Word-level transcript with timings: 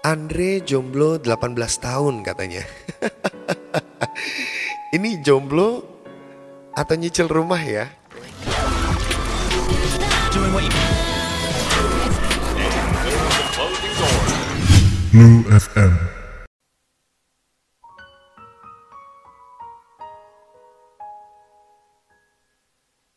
Andre 0.00 0.64
jomblo 0.64 1.20
18 1.20 1.60
tahun 1.76 2.24
katanya. 2.24 2.64
Ini 4.96 5.20
jomblo 5.20 5.84
atau 6.72 6.96
nyicil 6.96 7.28
rumah 7.28 7.60
ya? 7.60 7.84
Blue 15.12 15.44
FM. 15.52 15.92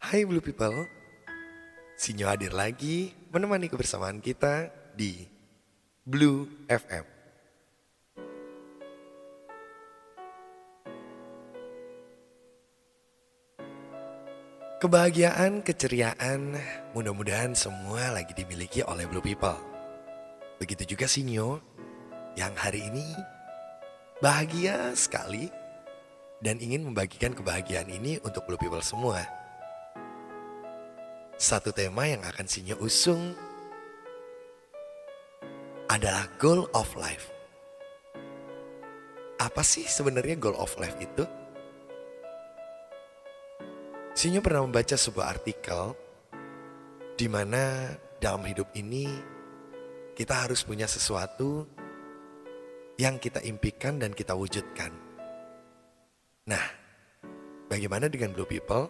Hai 0.03 0.27
Blue 0.27 0.43
People, 0.43 0.83
Sinyo 1.95 2.27
hadir 2.27 2.51
lagi 2.51 3.15
menemani 3.31 3.71
kebersamaan 3.71 4.19
kita 4.19 4.67
di 4.99 5.32
Blue 6.03 6.67
FM. 6.67 7.07
Kebahagiaan, 14.83 15.63
keceriaan, 15.63 16.59
mudah-mudahan 16.91 17.55
semua 17.55 18.11
lagi 18.11 18.35
dimiliki 18.35 18.83
oleh 18.83 19.07
Blue 19.07 19.23
People. 19.23 19.55
Begitu 20.59 20.91
juga 20.91 21.07
Sinyo 21.07 21.63
yang 22.35 22.51
hari 22.51 22.83
ini 22.83 23.07
bahagia 24.19 24.91
sekali 24.99 25.47
dan 26.43 26.59
ingin 26.59 26.83
membagikan 26.83 27.31
kebahagiaan 27.31 27.87
ini 27.87 28.19
untuk 28.27 28.43
Blue 28.43 28.59
People 28.59 28.83
semua. 28.83 29.23
Satu 31.39 31.71
tema 31.71 32.11
yang 32.11 32.27
akan 32.27 32.43
Sinyo 32.43 32.75
usung 32.83 33.52
adalah 35.93 36.25
goal 36.41 36.65
of 36.73 36.89
life. 36.97 37.29
Apa 39.37 39.61
sih 39.61 39.85
sebenarnya 39.85 40.41
goal 40.41 40.57
of 40.57 40.73
life 40.81 40.97
itu? 40.97 41.21
Sinyo 44.17 44.41
pernah 44.41 44.65
membaca 44.65 44.97
sebuah 44.97 45.37
artikel 45.37 45.93
di 47.13 47.29
mana 47.29 47.93
dalam 48.17 48.41
hidup 48.41 48.73
ini 48.73 49.05
kita 50.17 50.49
harus 50.49 50.65
punya 50.65 50.89
sesuatu 50.89 51.69
yang 52.97 53.21
kita 53.21 53.45
impikan 53.45 54.01
dan 54.01 54.17
kita 54.17 54.33
wujudkan. 54.33 54.89
Nah, 56.49 56.65
bagaimana 57.69 58.09
dengan 58.09 58.33
Blue 58.33 58.49
People 58.49 58.89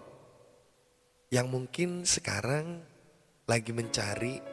yang 1.35 1.51
mungkin 1.51 2.07
sekarang 2.07 2.79
lagi 3.43 3.75
mencari 3.75 4.52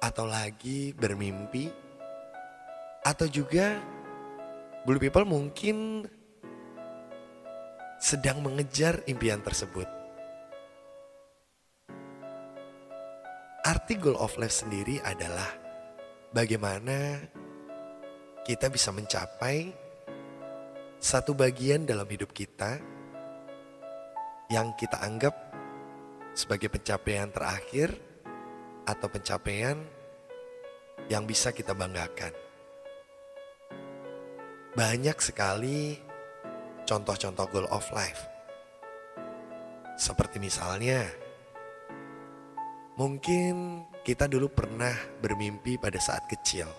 atau 0.00 0.24
lagi 0.24 0.96
bermimpi 0.96 1.68
atau 3.04 3.28
juga 3.28 3.76
Blue 4.88 4.96
People 4.96 5.28
mungkin 5.28 6.08
sedang 8.00 8.40
mengejar 8.40 9.04
impian 9.04 9.44
tersebut. 9.44 9.84
Arti 13.60 14.00
goal 14.00 14.16
of 14.16 14.40
life 14.40 14.56
sendiri 14.56 15.04
adalah 15.04 15.52
bagaimana 16.32 17.20
kita 18.40 18.72
bisa 18.72 18.88
mencapai 18.88 19.68
satu 20.96 21.36
bagian 21.36 21.84
dalam 21.84 22.08
hidup 22.08 22.32
kita 22.32 22.80
yang 24.48 24.72
kita 24.80 24.96
anggap 25.04 25.36
sebagai 26.32 26.72
pencapaian 26.72 27.28
terakhir 27.28 28.09
atau 28.86 29.08
pencapaian 29.10 29.76
yang 31.08 31.24
bisa 31.26 31.50
kita 31.50 31.74
banggakan. 31.74 32.32
Banyak 34.76 35.18
sekali 35.18 35.98
contoh-contoh 36.86 37.46
goal 37.50 37.68
of 37.70 37.86
life. 37.90 38.26
Seperti 39.98 40.40
misalnya, 40.40 41.04
mungkin 42.96 43.84
kita 44.06 44.30
dulu 44.30 44.48
pernah 44.48 44.94
bermimpi 45.20 45.76
pada 45.76 45.98
saat 46.00 46.24
kecil. 46.30 46.70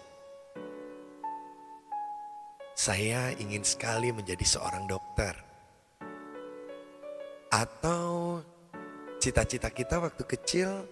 Saya 2.74 3.30
ingin 3.38 3.62
sekali 3.62 4.10
menjadi 4.10 4.42
seorang 4.42 4.90
dokter. 4.90 5.36
Atau 7.52 8.42
cita-cita 9.22 9.70
kita 9.70 10.02
waktu 10.02 10.24
kecil, 10.26 10.88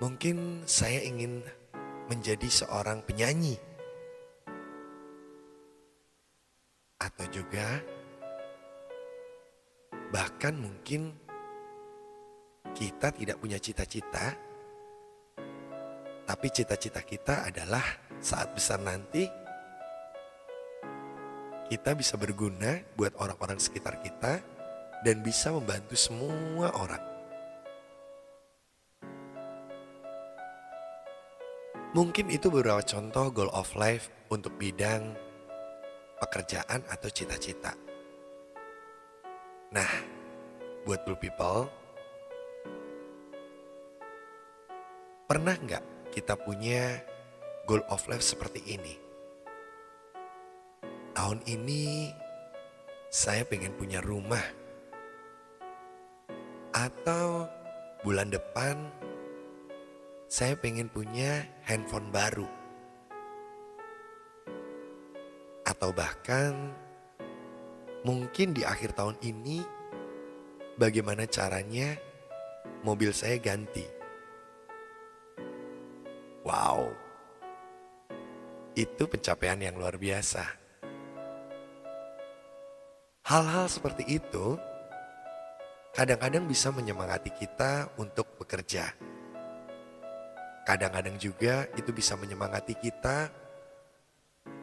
mungkin 0.00 0.64
saya 0.68 1.00
ingin 1.00 1.40
menjadi 2.06 2.46
seorang 2.46 3.02
penyanyi. 3.04 3.56
Atau 6.96 7.28
juga 7.32 7.80
bahkan 10.12 10.56
mungkin 10.56 11.12
kita 12.76 13.12
tidak 13.12 13.36
punya 13.40 13.56
cita-cita, 13.56 14.36
tapi 16.28 16.46
cita-cita 16.52 17.00
kita 17.04 17.48
adalah 17.48 17.84
saat 18.20 18.52
besar 18.52 18.80
nanti 18.80 19.28
kita 21.66 21.98
bisa 21.98 22.14
berguna 22.14 22.78
buat 22.94 23.16
orang-orang 23.18 23.58
sekitar 23.58 23.98
kita 23.98 24.38
dan 25.02 25.16
bisa 25.20 25.50
membantu 25.50 25.98
semua 25.98 26.70
orang. 26.78 27.15
Mungkin 31.96 32.28
itu 32.28 32.52
beberapa 32.52 32.84
contoh 32.84 33.32
goal 33.32 33.48
of 33.56 33.72
life 33.72 34.12
untuk 34.28 34.52
bidang 34.60 35.16
pekerjaan 36.20 36.84
atau 36.92 37.08
cita-cita. 37.08 37.72
Nah, 39.72 39.88
buat 40.84 41.08
blue 41.08 41.16
people, 41.16 41.72
pernah 45.24 45.56
nggak 45.56 46.12
kita 46.12 46.36
punya 46.36 47.00
goal 47.64 47.80
of 47.88 48.04
life 48.12 48.20
seperti 48.20 48.60
ini? 48.68 48.92
Tahun 51.16 51.40
ini 51.48 52.12
saya 53.08 53.40
pengen 53.48 53.72
punya 53.72 54.04
rumah. 54.04 54.44
Atau 56.76 57.48
bulan 58.04 58.28
depan 58.28 58.84
saya 60.26 60.58
pengen 60.58 60.90
punya 60.90 61.46
handphone 61.62 62.10
baru. 62.10 62.50
Atau 65.62 65.94
bahkan 65.94 66.74
mungkin 68.02 68.54
di 68.54 68.66
akhir 68.66 68.98
tahun 68.98 69.18
ini 69.22 69.62
bagaimana 70.78 71.30
caranya 71.30 71.94
mobil 72.82 73.14
saya 73.14 73.38
ganti. 73.38 73.86
Wow. 76.42 76.90
Itu 78.74 79.10
pencapaian 79.10 79.58
yang 79.58 79.78
luar 79.78 79.98
biasa. 79.98 80.42
Hal-hal 83.26 83.66
seperti 83.66 84.06
itu 84.06 84.54
kadang-kadang 85.94 86.46
bisa 86.46 86.70
menyemangati 86.70 87.34
kita 87.34 87.90
untuk 87.98 88.38
bekerja. 88.38 89.15
Kadang-kadang 90.66 91.14
juga 91.14 91.70
itu 91.78 91.94
bisa 91.94 92.18
menyemangati 92.18 92.74
kita 92.74 93.30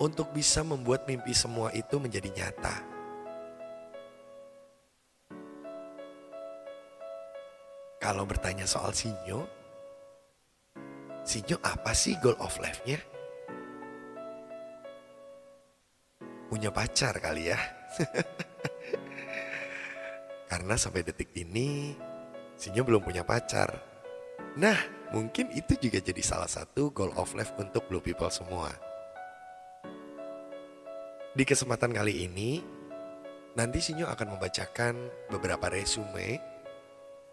untuk 0.04 0.36
bisa 0.36 0.60
membuat 0.60 1.08
mimpi 1.08 1.32
semua 1.32 1.72
itu 1.72 1.96
menjadi 1.96 2.28
nyata. 2.28 2.76
Kalau 8.04 8.28
bertanya 8.28 8.68
soal 8.68 8.92
Sinyo, 8.92 9.48
Sinyo 11.24 11.56
apa 11.64 11.96
sih 11.96 12.20
goal 12.20 12.36
of 12.44 12.52
life-nya? 12.60 13.00
Punya 16.52 16.68
pacar 16.68 17.16
kali 17.24 17.48
ya. 17.48 17.56
Karena 20.52 20.76
sampai 20.76 21.08
detik 21.08 21.32
ini 21.40 21.96
Sinyo 22.60 22.84
belum 22.84 23.08
punya 23.08 23.24
pacar. 23.24 23.72
Nah, 24.60 25.03
mungkin 25.14 25.54
itu 25.54 25.78
juga 25.78 26.02
jadi 26.02 26.20
salah 26.26 26.50
satu 26.50 26.90
goal 26.90 27.14
of 27.16 27.32
life 27.38 27.54
untuk 27.62 27.86
blue 27.86 28.02
people 28.02 28.34
semua. 28.34 28.74
Di 31.34 31.46
kesempatan 31.46 31.94
kali 31.94 32.26
ini, 32.26 32.62
nanti 33.54 33.80
Sinyo 33.82 34.10
akan 34.10 34.38
membacakan 34.38 34.94
beberapa 35.30 35.70
resume 35.70 36.42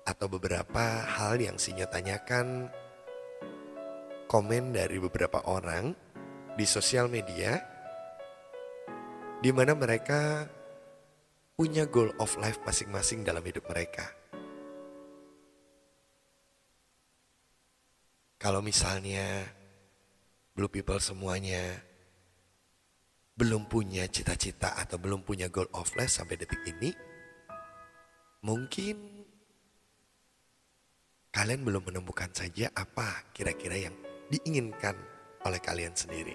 atau 0.05 0.29
beberapa 0.29 1.05
hal 1.05 1.41
yang 1.41 1.57
Sinyo 1.57 1.89
tanyakan 1.89 2.69
komen 4.29 4.77
dari 4.77 5.01
beberapa 5.01 5.43
orang 5.49 5.93
di 6.55 6.65
sosial 6.69 7.09
media 7.09 7.61
di 9.41 9.51
mana 9.57 9.73
mereka 9.73 10.45
punya 11.57 11.89
goal 11.89 12.13
of 12.21 12.37
life 12.41 12.61
masing-masing 12.65 13.25
dalam 13.25 13.45
hidup 13.45 13.65
mereka. 13.69 14.20
Kalau 18.41 18.65
misalnya 18.65 19.45
blue 20.57 20.73
people 20.73 20.97
semuanya 20.97 21.77
belum 23.37 23.69
punya 23.69 24.09
cita-cita 24.09 24.81
atau 24.81 24.97
belum 24.97 25.29
punya 25.29 25.53
goal 25.53 25.69
of 25.77 25.93
life 25.93 26.09
sampai 26.09 26.41
detik 26.41 26.65
ini, 26.65 26.89
mungkin 28.41 28.97
kalian 31.29 31.69
belum 31.69 31.93
menemukan 31.93 32.33
saja 32.33 32.73
apa 32.73 33.29
kira-kira 33.37 33.77
yang 33.77 33.97
diinginkan 34.33 34.97
oleh 35.45 35.61
kalian 35.61 35.93
sendiri. 35.93 36.33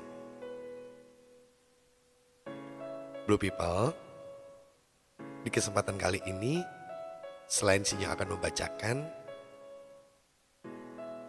Blue 3.26 3.42
people, 3.42 3.90
di 5.42 5.50
kesempatan 5.50 5.98
kali 5.98 6.22
ini, 6.30 6.62
selain 7.50 7.82
Sinyo 7.82 8.14
akan 8.14 8.38
membacakan, 8.38 9.25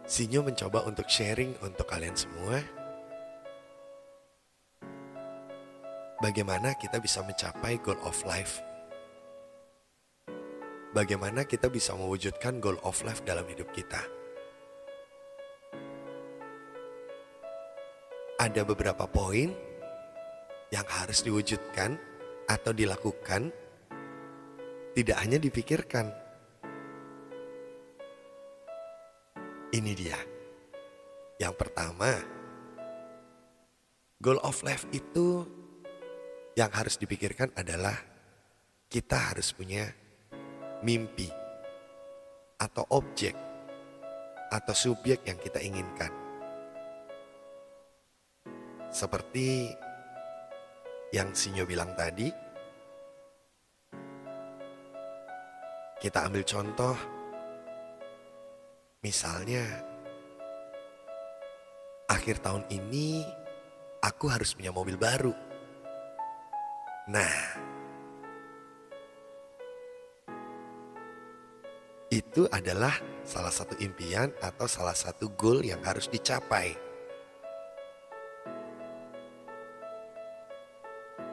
Sinyo 0.07 0.39
mencoba 0.39 0.87
untuk 0.87 1.11
sharing 1.11 1.59
untuk 1.59 1.83
kalian 1.83 2.15
semua 2.15 2.63
bagaimana 6.23 6.73
kita 6.79 7.03
bisa 7.03 7.19
mencapai 7.27 7.75
goal 7.83 7.99
of 8.07 8.15
life. 8.23 8.63
Bagaimana 10.95 11.43
kita 11.43 11.67
bisa 11.67 11.91
mewujudkan 11.93 12.63
goal 12.63 12.79
of 12.87 12.97
life 13.03 13.19
dalam 13.27 13.43
hidup 13.51 13.67
kita. 13.75 13.99
Ada 18.39 18.63
beberapa 18.63 19.11
poin 19.11 19.51
yang 20.71 20.87
harus 20.87 21.19
diwujudkan 21.19 21.99
atau 22.47 22.71
dilakukan, 22.71 23.51
tidak 24.95 25.17
hanya 25.19 25.35
dipikirkan. 25.35 26.26
Ini 29.77 29.93
dia. 29.93 30.17
Yang 31.37 31.53
pertama, 31.53 32.17
goal 34.17 34.41
of 34.41 34.57
life 34.65 34.89
itu 34.89 35.45
yang 36.57 36.73
harus 36.73 36.97
dipikirkan 36.97 37.53
adalah 37.53 37.93
kita 38.89 39.13
harus 39.29 39.53
punya 39.53 39.85
mimpi 40.81 41.29
atau 42.57 42.89
objek 42.89 43.37
atau 44.49 44.73
subjek 44.73 45.21
yang 45.29 45.37
kita 45.37 45.61
inginkan. 45.61 46.09
Seperti 48.89 49.77
yang 51.13 51.37
Sinyo 51.37 51.69
bilang 51.69 51.93
tadi, 51.93 52.33
kita 56.01 56.25
ambil 56.25 56.41
contoh 56.41 57.16
misalnya 59.01 59.63
akhir 62.09 62.41
tahun 62.41 62.65
ini 62.73 63.21
aku 64.01 64.25
harus 64.31 64.55
punya 64.55 64.73
mobil 64.73 64.97
baru. 64.97 65.33
Nah, 67.07 67.35
itu 72.11 72.43
adalah 72.51 72.95
salah 73.23 73.51
satu 73.51 73.79
impian 73.79 74.31
atau 74.43 74.67
salah 74.67 74.95
satu 74.95 75.31
goal 75.35 75.63
yang 75.63 75.79
harus 75.83 76.11
dicapai. 76.11 76.75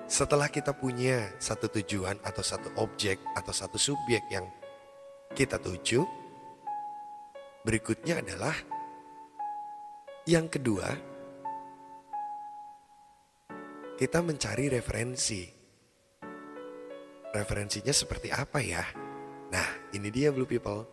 Setelah 0.04 0.46
kita 0.46 0.76
punya 0.76 1.32
satu 1.42 1.66
tujuan 1.80 2.20
atau 2.22 2.44
satu 2.44 2.70
objek 2.78 3.18
atau 3.34 3.50
satu 3.50 3.80
subjek 3.80 4.22
yang 4.30 4.46
kita 5.34 5.58
tuju, 5.58 6.06
berikutnya 7.64 8.20
adalah 8.20 8.54
yang 10.28 10.52
kedua, 10.52 10.88
kita 13.96 14.20
mencari 14.20 14.68
referensi 14.68 15.48
referensinya 17.34 17.90
seperti 17.90 18.28
apa 18.30 18.60
ya? 18.60 18.84
Nah, 19.50 19.68
ini 19.96 20.08
dia 20.12 20.30
Blue 20.30 20.46
People. 20.46 20.86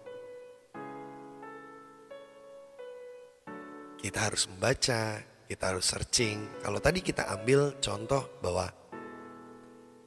Kita 4.02 4.32
harus 4.32 4.50
membaca, 4.50 5.22
kita 5.46 5.64
harus 5.70 5.86
searching. 5.86 6.58
Kalau 6.64 6.82
tadi 6.82 7.06
kita 7.06 7.30
ambil 7.30 7.78
contoh 7.78 8.42
bahwa 8.42 8.66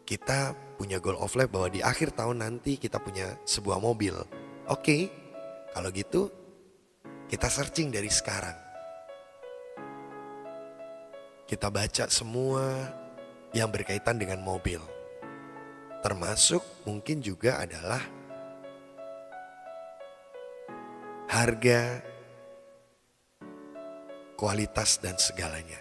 kita 0.05 0.53
punya 0.77 0.99
goal 0.99 1.17
of 1.17 1.33
life 1.39 1.49
bahwa 1.49 1.71
di 1.71 1.81
akhir 1.81 2.13
tahun 2.19 2.43
nanti 2.43 2.77
kita 2.77 2.99
punya 2.99 3.39
sebuah 3.47 3.79
mobil. 3.79 4.19
Oke, 4.67 5.09
kalau 5.71 5.89
gitu 5.95 6.44
kita 7.29 7.49
searching 7.49 7.89
dari 7.89 8.13
sekarang. 8.13 8.57
Kita 11.45 11.69
baca 11.69 12.09
semua 12.09 12.65
yang 13.55 13.71
berkaitan 13.71 14.19
dengan 14.19 14.41
mobil. 14.43 14.81
Termasuk 16.05 16.61
mungkin 16.85 17.25
juga 17.25 17.65
adalah 17.65 18.01
harga, 21.29 22.05
kualitas 24.37 25.01
dan 25.01 25.17
segalanya. 25.17 25.81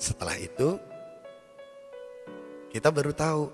Setelah 0.00 0.34
itu, 0.40 0.80
kita 2.72 2.88
baru 2.88 3.12
tahu 3.12 3.44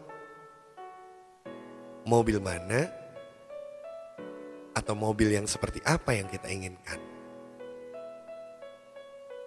mobil 2.06 2.40
mana 2.40 2.97
atau 4.88 4.96
mobil 4.96 5.36
yang 5.36 5.44
seperti 5.44 5.84
apa 5.84 6.16
yang 6.16 6.32
kita 6.32 6.48
inginkan. 6.48 6.96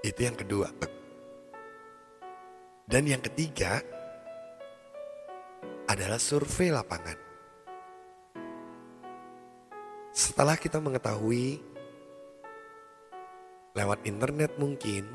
Itu 0.05 0.21
yang 0.21 0.37
kedua. 0.37 0.69
Dan 2.85 3.09
yang 3.09 3.25
ketiga 3.25 3.81
adalah 5.89 6.21
survei 6.21 6.69
lapangan. 6.69 7.17
Setelah 10.13 10.61
kita 10.61 10.77
mengetahui 10.77 11.57
lewat 13.73 14.05
internet 14.05 14.61
mungkin 14.61 15.09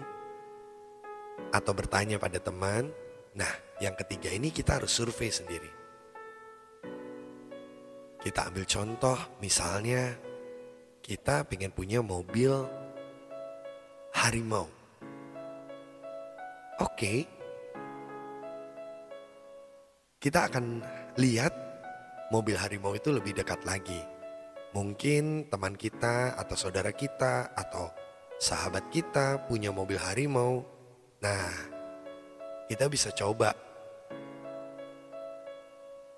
atau 1.55 1.71
bertanya 1.71 2.19
pada 2.19 2.43
teman, 2.43 2.91
nah 3.31 3.55
yang 3.79 3.95
ketiga 3.95 4.35
ini 4.35 4.51
kita 4.51 4.83
harus 4.83 4.91
survei 4.91 5.31
sendiri. 5.31 5.76
Kita 8.27 8.51
ambil 8.51 8.67
contoh 8.67 9.39
misalnya 9.39 10.11
kita 10.99 11.47
pengen 11.47 11.71
punya 11.71 12.03
mobil 12.03 12.51
harimau. 14.19 14.67
Oke, 16.83 17.23
kita 20.19 20.51
akan 20.51 20.83
lihat 21.23 21.55
mobil 22.35 22.59
harimau 22.59 22.99
itu 22.99 23.15
lebih 23.15 23.31
dekat 23.31 23.63
lagi. 23.63 24.03
Mungkin 24.75 25.47
teman 25.47 25.79
kita 25.79 26.35
atau 26.35 26.59
saudara 26.59 26.91
kita 26.91 27.55
atau 27.55 27.95
sahabat 28.43 28.91
kita 28.91 29.47
punya 29.47 29.71
mobil 29.71 30.03
harimau. 30.03 30.67
Nah, 31.23 31.47
kita 32.67 32.91
bisa 32.91 33.15
coba. 33.15 33.66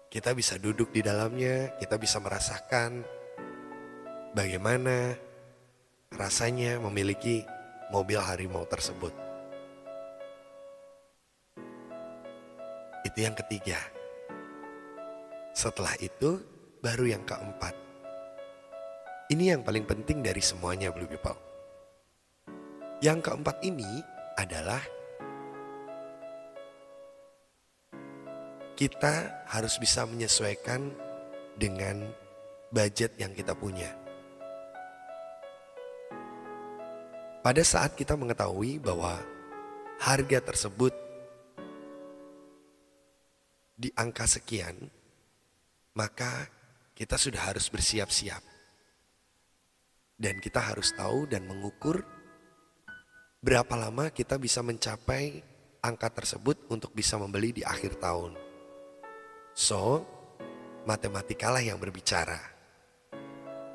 Kita 0.09 0.33
bisa 0.33 0.57
duduk 0.57 0.88
di 0.88 1.05
dalamnya, 1.05 1.77
kita 1.77 2.00
bisa 2.00 2.17
merasakan 2.17 3.05
bagaimana 4.33 5.12
rasanya 6.17 6.81
memiliki 6.81 7.45
mobil 7.93 8.17
harimau 8.17 8.65
tersebut. 8.65 9.12
Itu 13.05 13.19
yang 13.21 13.37
ketiga. 13.37 13.77
Setelah 15.53 15.93
itu 16.00 16.41
baru 16.81 17.05
yang 17.05 17.29
keempat. 17.29 17.77
Ini 19.29 19.53
yang 19.53 19.61
paling 19.61 19.85
penting 19.85 20.25
dari 20.25 20.41
semuanya 20.41 20.88
Blue 20.88 21.05
People. 21.05 21.37
Yang 23.05 23.29
keempat 23.29 23.61
ini 23.61 24.00
adalah 24.41 24.81
kita 28.78 29.42
harus 29.50 29.75
bisa 29.82 30.06
menyesuaikan 30.06 30.94
dengan 31.58 32.06
budget 32.70 33.18
yang 33.18 33.35
kita 33.35 33.50
punya. 33.58 33.90
Pada 37.42 37.58
saat 37.66 37.99
kita 37.99 38.14
mengetahui 38.14 38.78
bahwa 38.78 39.18
harga 39.99 40.38
tersebut 40.54 40.94
di 43.75 43.90
angka 43.99 44.30
sekian, 44.30 44.87
maka 45.99 46.47
kita 46.94 47.18
sudah 47.18 47.50
harus 47.50 47.66
bersiap-siap. 47.66 48.47
Dan 50.14 50.38
kita 50.38 50.62
harus 50.62 50.94
tahu 50.94 51.26
dan 51.26 51.50
mengukur 51.50 52.06
berapa 53.42 53.75
lama 53.75 54.11
kita 54.14 54.38
bisa 54.38 54.62
mencapai 54.62 55.42
angka 55.82 56.11
tersebut 56.14 56.62
untuk 56.70 56.94
bisa 56.94 57.18
membeli 57.18 57.58
di 57.58 57.62
akhir 57.66 57.99
tahun. 57.99 58.48
So, 59.59 60.07
matematikalah 60.87 61.59
yang 61.59 61.83
berbicara. 61.83 62.38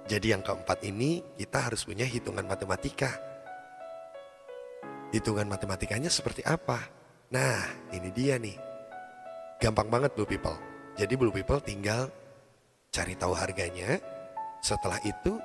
Jadi 0.08 0.32
yang 0.32 0.40
keempat 0.40 0.80
ini 0.88 1.20
kita 1.36 1.68
harus 1.68 1.84
punya 1.84 2.08
hitungan 2.08 2.48
matematika. 2.48 3.12
Hitungan 5.12 5.44
matematikanya 5.44 6.08
seperti 6.08 6.40
apa? 6.48 6.88
Nah, 7.36 7.68
ini 7.92 8.16
dia 8.16 8.40
nih. 8.40 8.56
Gampang 9.60 9.92
banget 9.92 10.16
Blue 10.16 10.24
People. 10.24 10.56
Jadi 10.96 11.20
Blue 11.20 11.36
People 11.36 11.60
tinggal 11.60 12.08
cari 12.88 13.20
tahu 13.20 13.36
harganya. 13.36 14.00
Setelah 14.64 15.04
itu 15.04 15.36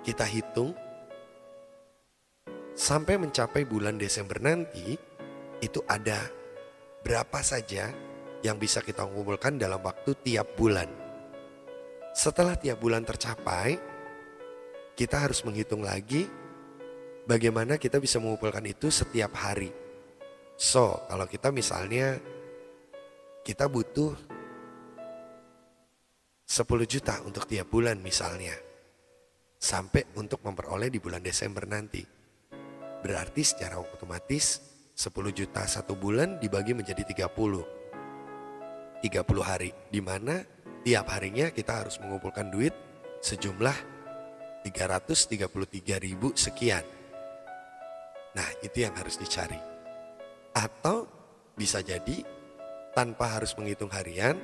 kita 0.00 0.24
hitung 0.24 0.72
sampai 2.72 3.20
mencapai 3.20 3.68
bulan 3.68 4.00
Desember 4.00 4.40
nanti 4.40 4.96
itu 5.60 5.84
ada 5.84 6.24
berapa 7.04 7.44
saja 7.44 8.13
yang 8.44 8.60
bisa 8.60 8.84
kita 8.84 9.08
kumpulkan 9.08 9.56
dalam 9.56 9.80
waktu 9.80 10.12
tiap 10.20 10.52
bulan. 10.52 10.86
Setelah 12.12 12.60
tiap 12.60 12.76
bulan 12.76 13.00
tercapai, 13.00 13.80
kita 14.92 15.16
harus 15.24 15.40
menghitung 15.48 15.80
lagi 15.80 16.28
bagaimana 17.24 17.80
kita 17.80 17.96
bisa 17.96 18.20
mengumpulkan 18.20 18.68
itu 18.68 18.92
setiap 18.92 19.32
hari. 19.32 19.72
So, 20.60 21.08
kalau 21.08 21.24
kita 21.24 21.50
misalnya 21.50 22.20
kita 23.42 23.66
butuh 23.66 24.12
10 26.44 26.84
juta 26.84 27.24
untuk 27.24 27.48
tiap 27.48 27.72
bulan 27.72 27.98
misalnya. 27.98 28.54
Sampai 29.56 30.04
untuk 30.20 30.44
memperoleh 30.44 30.92
di 30.92 31.00
bulan 31.00 31.24
Desember 31.24 31.64
nanti. 31.64 32.04
Berarti 33.00 33.40
secara 33.40 33.80
otomatis 33.80 34.60
10 34.92 35.32
juta 35.32 35.64
satu 35.64 35.96
bulan 35.96 36.36
dibagi 36.36 36.76
menjadi 36.76 37.00
30. 37.00 37.83
30 39.04 39.20
hari 39.44 39.68
di 39.92 40.00
mana 40.00 40.40
tiap 40.80 41.12
harinya 41.12 41.52
kita 41.52 41.84
harus 41.84 42.00
mengumpulkan 42.00 42.48
duit 42.48 42.72
sejumlah 43.20 43.76
333 44.64 45.44
ribu 46.00 46.32
sekian. 46.32 46.80
Nah 48.32 48.48
itu 48.64 48.80
yang 48.80 48.96
harus 48.96 49.20
dicari. 49.20 49.60
Atau 50.56 51.04
bisa 51.52 51.84
jadi 51.84 52.24
tanpa 52.96 53.36
harus 53.36 53.52
menghitung 53.60 53.92
harian, 53.92 54.40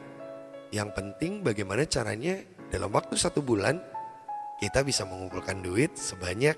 yang 0.69 0.93
penting 0.93 1.41
bagaimana 1.41 1.89
caranya 1.89 2.37
dalam 2.69 2.93
waktu 2.93 3.17
satu 3.17 3.41
bulan 3.41 3.81
kita 4.61 4.85
bisa 4.85 5.09
mengumpulkan 5.09 5.65
duit 5.65 5.97
sebanyak 5.97 6.55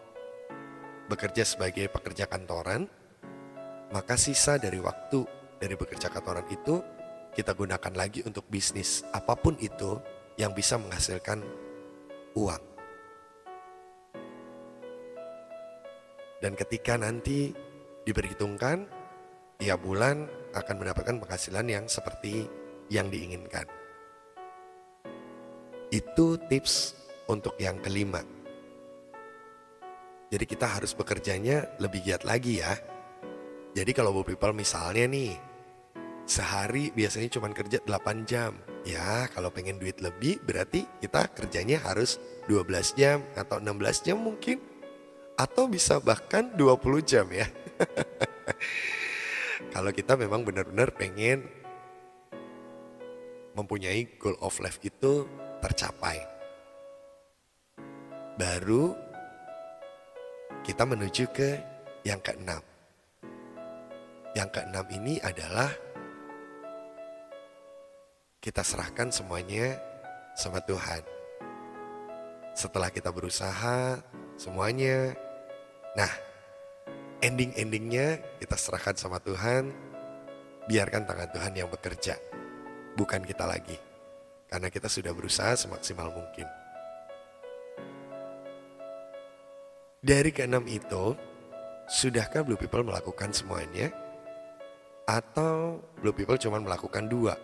bekerja 1.12 1.44
sebagai 1.44 1.92
pekerja 1.92 2.24
kantoran, 2.24 2.88
maka 3.92 4.16
sisa 4.16 4.56
dari 4.56 4.80
waktu 4.80 5.28
dari 5.60 5.76
bekerja 5.76 6.08
kantoran 6.08 6.48
itu 6.48 6.80
kita 7.36 7.52
gunakan 7.52 7.92
lagi 8.00 8.24
untuk 8.24 8.48
bisnis 8.48 9.04
apa 9.12 9.36
pun 9.36 9.60
itu 9.60 10.00
yang 10.40 10.56
bisa 10.56 10.80
menghasilkan 10.80 11.68
uang. 12.38 12.64
Dan 16.40 16.56
ketika 16.56 16.96
nanti 16.96 17.52
diperhitungkan, 18.08 18.88
tiap 19.60 19.80
bulan 19.84 20.24
akan 20.56 20.76
mendapatkan 20.80 21.20
penghasilan 21.20 21.68
yang 21.68 21.86
seperti 21.86 22.48
yang 22.88 23.12
diinginkan. 23.12 23.68
Itu 25.92 26.40
tips 26.48 26.96
untuk 27.28 27.60
yang 27.60 27.82
kelima. 27.84 28.24
Jadi 30.30 30.46
kita 30.46 30.80
harus 30.80 30.94
bekerjanya 30.94 31.78
lebih 31.82 32.06
giat 32.06 32.24
lagi 32.24 32.62
ya. 32.62 32.78
Jadi 33.74 33.92
kalau 33.94 34.14
Bu 34.14 34.22
People 34.22 34.54
misalnya 34.54 35.10
nih, 35.10 35.49
sehari 36.30 36.94
biasanya 36.94 37.34
cuma 37.34 37.50
kerja 37.50 37.82
8 37.82 38.30
jam. 38.30 38.54
Ya 38.86 39.26
kalau 39.34 39.50
pengen 39.50 39.82
duit 39.82 39.98
lebih 39.98 40.38
berarti 40.46 40.86
kita 41.02 41.26
kerjanya 41.34 41.82
harus 41.82 42.22
12 42.46 42.94
jam 42.94 43.26
atau 43.34 43.58
16 43.58 44.06
jam 44.06 44.22
mungkin. 44.22 44.62
Atau 45.36 45.66
bisa 45.66 45.98
bahkan 45.98 46.54
20 46.54 47.02
jam 47.02 47.26
ya. 47.34 47.50
kalau 49.74 49.90
kita 49.90 50.14
memang 50.14 50.46
benar-benar 50.46 50.94
pengen 50.94 51.50
mempunyai 53.58 54.06
goal 54.22 54.38
of 54.46 54.62
life 54.62 54.78
itu 54.86 55.26
tercapai. 55.66 56.22
Baru 58.38 58.96
kita 60.62 60.86
menuju 60.86 61.26
ke 61.34 61.50
yang 62.06 62.22
keenam. 62.22 62.62
Yang 64.38 64.50
keenam 64.62 64.86
ini 64.94 65.18
adalah 65.20 65.89
kita 68.40 68.64
serahkan 68.64 69.12
semuanya 69.12 69.76
sama 70.32 70.64
Tuhan. 70.64 71.04
Setelah 72.56 72.88
kita 72.88 73.12
berusaha 73.12 74.00
semuanya, 74.40 75.12
nah 75.96 76.12
ending-endingnya 77.20 78.40
kita 78.40 78.56
serahkan 78.56 78.96
sama 78.96 79.20
Tuhan, 79.20 79.76
biarkan 80.72 81.04
tangan 81.04 81.30
Tuhan 81.36 81.54
yang 81.56 81.68
bekerja, 81.68 82.16
bukan 82.96 83.28
kita 83.28 83.44
lagi. 83.44 83.76
Karena 84.48 84.72
kita 84.72 84.88
sudah 84.88 85.12
berusaha 85.12 85.54
semaksimal 85.60 86.10
mungkin. 86.10 86.48
Dari 90.00 90.32
keenam 90.32 90.64
itu, 90.64 91.12
sudahkah 91.92 92.48
Blue 92.48 92.56
People 92.56 92.88
melakukan 92.88 93.36
semuanya? 93.36 93.92
Atau 95.06 95.84
Blue 96.00 96.16
People 96.16 96.40
cuma 96.40 96.58
melakukan 96.64 97.12
dua, 97.12 97.36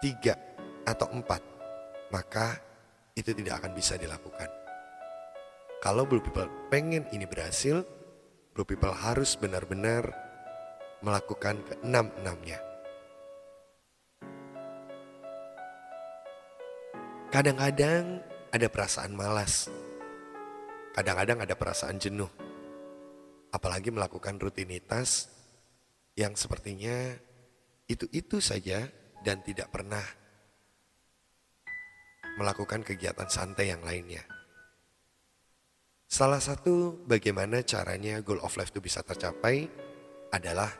tiga, 0.00 0.34
atau 0.86 1.10
empat? 1.12 1.42
Maka 2.14 2.58
itu 3.14 3.34
tidak 3.34 3.62
akan 3.62 3.72
bisa 3.76 3.98
dilakukan. 4.00 4.48
Kalau 5.78 6.08
Blue 6.08 6.22
People 6.22 6.48
pengen 6.72 7.06
ini 7.14 7.28
berhasil, 7.28 7.86
Blue 8.54 8.66
People 8.66 8.94
harus 8.94 9.38
benar-benar 9.38 10.10
melakukan 11.04 11.62
keenam-enamnya. 11.68 12.58
Kadang-kadang 17.28 18.24
ada 18.50 18.66
perasaan 18.72 19.12
malas, 19.12 19.68
Kadang-kadang 20.98 21.46
ada 21.46 21.54
perasaan 21.54 22.02
jenuh. 22.02 22.26
Apalagi 23.54 23.94
melakukan 23.94 24.34
rutinitas 24.42 25.30
yang 26.18 26.34
sepertinya 26.34 27.14
itu-itu 27.86 28.42
saja 28.42 28.90
dan 29.22 29.42
tidak 29.42 29.70
pernah 29.70 30.02
melakukan 32.38 32.86
kegiatan 32.86 33.26
santai 33.26 33.74
yang 33.74 33.82
lainnya. 33.82 34.22
Salah 36.08 36.40
satu 36.40 37.04
bagaimana 37.04 37.60
caranya 37.66 38.24
goal 38.24 38.40
of 38.40 38.56
life 38.56 38.72
itu 38.72 38.80
bisa 38.80 39.04
tercapai 39.04 39.68
adalah 40.32 40.72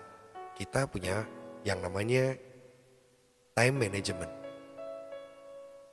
kita 0.56 0.88
punya 0.88 1.26
yang 1.66 1.84
namanya 1.84 2.32
time 3.52 3.76
management. 3.76 4.32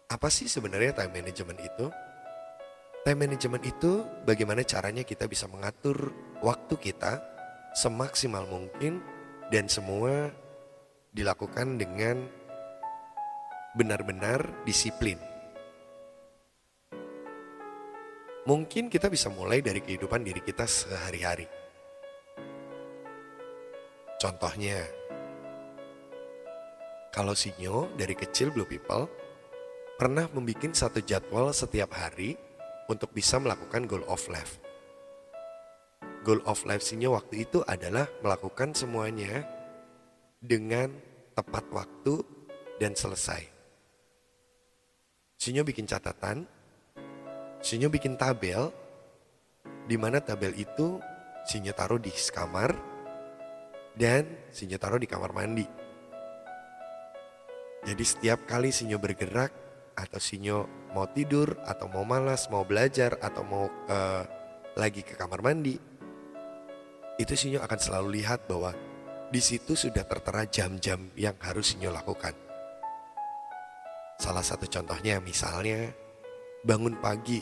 Apa 0.08 0.30
sih 0.30 0.48
sebenarnya 0.48 0.96
time 0.96 1.20
management 1.20 1.60
itu? 1.60 1.86
Time 3.04 3.20
management 3.28 3.64
itu 3.66 4.06
bagaimana 4.24 4.64
caranya 4.64 5.04
kita 5.04 5.28
bisa 5.28 5.50
mengatur 5.52 6.14
waktu 6.40 6.74
kita 6.78 7.20
semaksimal 7.76 8.48
mungkin 8.48 9.04
dan 9.52 9.68
semua 9.68 10.32
dilakukan 11.16 11.80
dengan 11.80 12.28
benar-benar 13.72 14.68
disiplin. 14.68 15.16
Mungkin 18.46 18.92
kita 18.92 19.10
bisa 19.10 19.32
mulai 19.32 19.64
dari 19.64 19.80
kehidupan 19.82 20.22
diri 20.22 20.44
kita 20.44 20.68
sehari-hari. 20.68 21.48
Contohnya, 24.22 24.86
kalau 27.10 27.34
Sinyo 27.34 27.96
dari 27.96 28.14
kecil 28.14 28.52
Blue 28.52 28.68
People 28.68 29.10
pernah 29.96 30.28
membuat 30.30 30.76
satu 30.76 31.00
jadwal 31.00 31.56
setiap 31.56 31.96
hari 31.96 32.36
untuk 32.92 33.16
bisa 33.16 33.40
melakukan 33.40 33.88
goal 33.88 34.06
of 34.12 34.22
life. 34.30 34.60
Goal 36.22 36.44
of 36.46 36.62
life 36.70 36.86
Sinyo 36.86 37.18
waktu 37.18 37.50
itu 37.50 37.66
adalah 37.66 38.06
melakukan 38.22 38.78
semuanya 38.78 39.55
dengan 40.46 40.94
tepat 41.34 41.66
waktu 41.74 42.22
dan 42.78 42.94
selesai. 42.94 43.42
Sinyo 45.36 45.66
bikin 45.66 45.90
catatan, 45.90 46.46
Sinyo 47.60 47.90
bikin 47.90 48.16
tabel, 48.16 48.70
di 49.90 49.98
mana 49.98 50.22
tabel 50.22 50.54
itu 50.54 51.02
Sinyo 51.46 51.74
taruh 51.74 52.02
di 52.02 52.10
kamar 52.10 52.74
dan 53.98 54.26
Sinyo 54.54 54.78
taruh 54.78 55.02
di 55.02 55.10
kamar 55.10 55.34
mandi. 55.34 55.66
Jadi 57.86 58.04
setiap 58.06 58.50
kali 58.50 58.74
Sinyo 58.74 58.98
bergerak 58.98 59.52
atau 59.94 60.18
Sinyo 60.18 60.90
mau 60.96 61.06
tidur 61.12 61.60
atau 61.68 61.92
mau 61.92 62.08
malas, 62.08 62.48
mau 62.50 62.64
belajar 62.64 63.20
atau 63.20 63.44
mau 63.44 63.66
uh, 63.68 64.24
lagi 64.74 65.04
ke 65.04 65.14
kamar 65.14 65.44
mandi, 65.44 65.78
itu 67.16 67.34
Sinyo 67.36 67.62
akan 67.62 67.80
selalu 67.80 68.24
lihat 68.24 68.48
bahwa 68.50 68.74
di 69.30 69.42
situ 69.42 69.74
sudah 69.74 70.06
tertera 70.06 70.46
jam-jam 70.46 71.10
yang 71.18 71.34
harus 71.42 71.74
Sinyo 71.74 71.90
lakukan. 71.90 72.34
Salah 74.16 74.46
satu 74.46 74.70
contohnya 74.70 75.20
misalnya 75.20 75.92
bangun 76.64 76.96
pagi 77.02 77.42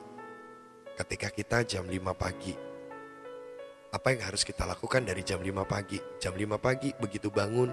ketika 0.98 1.30
kita 1.30 1.58
jam 1.68 1.86
5 1.86 2.00
pagi. 2.16 2.56
Apa 3.94 4.10
yang 4.10 4.25
harus 4.25 4.42
kita 4.42 4.66
lakukan 4.66 5.06
dari 5.06 5.22
jam 5.22 5.44
5 5.44 5.54
pagi? 5.70 6.02
Jam 6.18 6.34
5 6.34 6.58
pagi 6.58 6.90
begitu 6.98 7.30
bangun, 7.30 7.70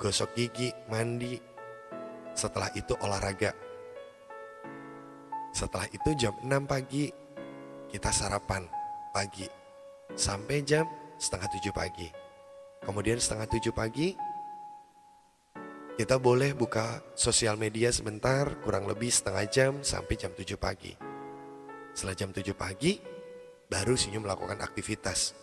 gosok 0.00 0.32
gigi, 0.32 0.72
mandi. 0.88 1.36
Setelah 2.32 2.72
itu 2.72 2.96
olahraga. 3.02 3.52
Setelah 5.52 5.86
itu 5.92 6.10
jam 6.16 6.34
6 6.40 6.64
pagi 6.64 7.12
kita 7.92 8.10
sarapan 8.10 8.66
pagi 9.14 9.46
sampai 10.16 10.64
jam 10.66 10.88
setengah 11.20 11.46
7 11.60 11.70
pagi. 11.70 12.23
Kemudian 12.84 13.16
setengah 13.16 13.48
7 13.48 13.72
pagi 13.72 14.12
kita 15.94 16.18
boleh 16.18 16.58
buka 16.58 17.06
sosial 17.14 17.54
media 17.54 17.94
sebentar 17.94 18.58
kurang 18.66 18.90
lebih 18.90 19.14
setengah 19.14 19.46
jam 19.46 19.72
sampai 19.86 20.18
jam 20.18 20.34
7 20.34 20.58
pagi. 20.58 20.90
Setelah 21.94 22.18
jam 22.18 22.30
7 22.34 22.50
pagi, 22.50 22.98
baru 23.70 23.94
Sinyo 23.94 24.18
melakukan 24.18 24.58
aktivitas. 24.58 25.38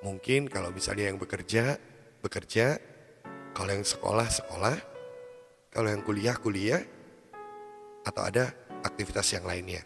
Mungkin 0.00 0.48
kalau 0.48 0.72
misalnya 0.72 1.12
yang 1.12 1.20
bekerja, 1.20 1.76
bekerja. 2.24 2.80
Kalau 3.52 3.70
yang 3.76 3.84
sekolah, 3.84 4.24
sekolah. 4.24 4.76
Kalau 5.68 5.88
yang 5.92 6.00
kuliah, 6.00 6.32
kuliah. 6.40 6.80
Atau 8.00 8.24
ada 8.24 8.56
aktivitas 8.80 9.28
yang 9.36 9.44
lainnya. 9.44 9.84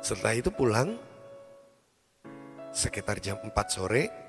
Setelah 0.00 0.32
itu 0.32 0.48
pulang, 0.48 0.96
sekitar 2.72 3.20
jam 3.20 3.36
4 3.44 3.52
sore, 3.68 4.27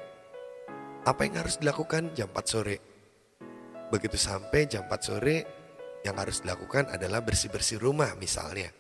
apa 1.10 1.25
yang 1.25 1.42
harus 1.42 1.58
dilakukan 1.58 2.13
jam 2.13 2.30
4 2.30 2.46
sore? 2.46 2.78
Begitu 3.89 4.22
sampai 4.22 4.70
jam 4.70 4.86
4 4.86 5.01
sore, 5.01 5.38
yang 6.06 6.16
harus 6.16 6.46
dilakukan 6.46 6.94
adalah 6.94 7.20
bersih-bersih 7.25 7.82
rumah 7.82 8.13
misalnya 8.16 8.72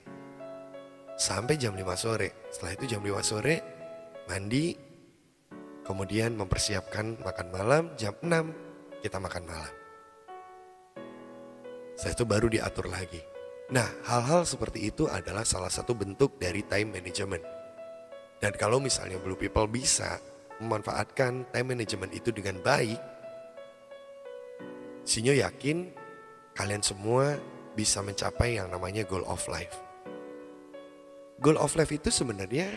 sampai 1.19 1.59
jam 1.59 1.75
5 1.75 1.83
sore. 1.99 2.47
Setelah 2.47 2.71
itu 2.79 2.85
jam 2.95 3.03
5 3.03 3.19
sore 3.19 3.55
mandi, 4.31 4.71
kemudian 5.83 6.37
mempersiapkan 6.39 7.19
makan 7.19 7.47
malam, 7.51 7.83
jam 7.99 8.15
6 8.23 9.03
kita 9.03 9.19
makan 9.19 9.43
malam. 9.43 9.73
Setelah 11.99 12.15
itu 12.15 12.25
baru 12.25 12.47
diatur 12.47 12.87
lagi. 12.87 13.19
Nah, 13.75 13.85
hal-hal 14.07 14.47
seperti 14.47 14.87
itu 14.87 15.05
adalah 15.11 15.43
salah 15.43 15.69
satu 15.69 15.93
bentuk 15.93 16.39
dari 16.39 16.63
time 16.63 16.95
management. 16.95 17.43
Dan 18.39 18.55
kalau 18.55 18.79
misalnya 18.79 19.19
Blue 19.19 19.35
People 19.35 19.67
bisa 19.67 20.15
memanfaatkan 20.59 21.49
time 21.51 21.67
management 21.75 22.11
itu 22.15 22.29
dengan 22.35 22.59
baik, 22.59 22.99
Sinyo 25.09 25.33
yakin 25.33 25.89
kalian 26.53 26.85
semua 26.85 27.33
bisa 27.73 28.03
mencapai 28.05 28.61
yang 28.61 28.69
namanya 28.69 29.01
goal 29.09 29.25
of 29.25 29.41
life. 29.49 29.73
Goal 31.41 31.57
of 31.57 31.73
life 31.79 31.89
itu 31.89 32.13
sebenarnya 32.13 32.69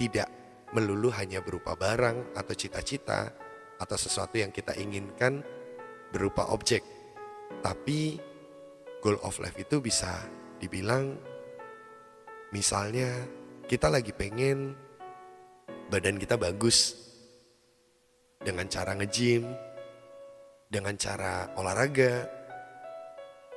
tidak 0.00 0.26
melulu 0.74 1.12
hanya 1.14 1.38
berupa 1.38 1.76
barang 1.76 2.34
atau 2.34 2.54
cita-cita 2.56 3.30
atau 3.78 3.94
sesuatu 3.94 4.40
yang 4.40 4.50
kita 4.50 4.74
inginkan 4.74 5.44
berupa 6.10 6.48
objek. 6.50 6.82
Tapi 7.60 8.16
goal 9.04 9.20
of 9.22 9.38
life 9.38 9.54
itu 9.60 9.78
bisa 9.78 10.24
dibilang 10.58 11.14
misalnya 12.50 13.22
kita 13.68 13.86
lagi 13.86 14.10
pengen 14.10 14.74
badan 15.92 16.16
kita 16.16 16.40
bagus 16.40 16.96
dengan 18.40 18.64
cara 18.64 18.96
nge-gym, 18.96 19.44
dengan 20.72 20.96
cara 20.96 21.52
olahraga, 21.60 22.24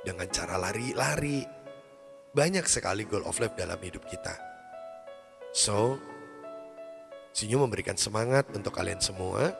dengan 0.04 0.28
cara 0.28 0.60
lari-lari, 0.60 1.48
banyak 2.36 2.68
sekali 2.68 3.08
goal 3.08 3.24
of 3.24 3.40
life 3.40 3.56
dalam 3.56 3.80
hidup 3.80 4.04
kita. 4.04 4.36
So, 5.56 5.96
Sinyo 7.32 7.64
memberikan 7.64 7.96
semangat 7.96 8.52
untuk 8.52 8.72
kalian 8.76 9.00
semua. 9.00 9.52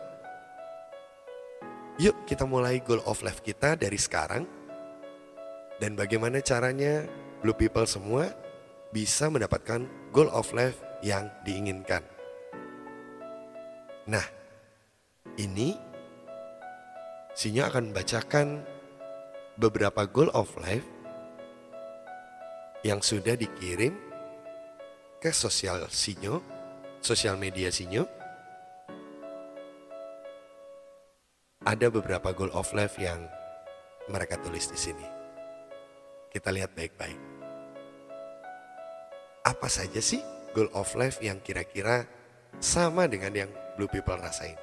Yuk 1.97 2.29
kita 2.29 2.45
mulai 2.45 2.81
goal 2.85 3.01
of 3.09 3.25
life 3.25 3.41
kita 3.41 3.77
dari 3.77 3.97
sekarang. 3.97 4.45
Dan 5.77 5.93
bagaimana 5.93 6.41
caranya 6.41 7.05
Blue 7.41 7.57
People 7.57 7.85
semua 7.85 8.33
bisa 8.93 9.29
mendapatkan 9.29 9.85
goal 10.13 10.29
of 10.33 10.53
life 10.57 10.81
yang 11.05 11.29
diinginkan. 11.45 12.16
Nah, 14.07 14.23
ini 15.35 15.75
Sinyo 17.37 17.67
akan 17.67 17.91
membacakan 17.91 18.63
beberapa 19.59 20.07
goal 20.07 20.31
of 20.31 20.49
life 20.63 20.87
yang 22.87 23.03
sudah 23.03 23.35
dikirim 23.35 23.93
ke 25.19 25.35
sosial 25.35 25.91
Sinyo, 25.91 26.39
sosial 27.03 27.35
media 27.35 27.69
Sinyo. 27.69 28.07
Ada 31.67 31.91
beberapa 31.91 32.31
goal 32.31 32.55
of 32.55 32.71
life 32.79 32.95
yang 33.03 33.27
mereka 34.07 34.39
tulis 34.39 34.71
di 34.71 34.79
sini. 34.79 35.07
Kita 36.31 36.55
lihat 36.55 36.79
baik-baik. 36.79 37.21
Apa 39.43 39.67
saja 39.67 39.99
sih 39.99 40.23
goal 40.55 40.71
of 40.79 40.95
life 40.95 41.19
yang 41.19 41.43
kira-kira 41.43 42.16
sama 42.61 43.05
dengan 43.11 43.33
yang 43.33 43.51
Blue 43.77 43.89
People 43.91 44.17
rasain? 44.21 44.57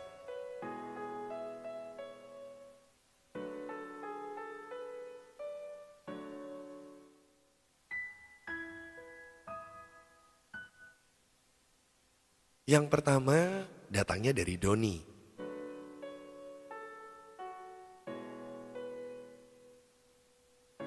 Yang 12.64 12.86
pertama 12.90 13.68
datangnya 13.92 14.32
dari 14.32 14.56
Doni. 14.56 14.98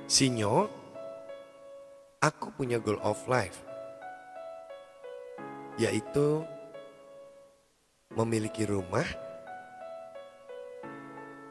Sinyo, 0.08 0.66
aku 2.24 2.48
punya 2.56 2.80
goal 2.80 2.96
of 3.04 3.20
life, 3.28 3.60
yaitu 5.76 6.42
memiliki 8.16 8.64
rumah 8.64 9.04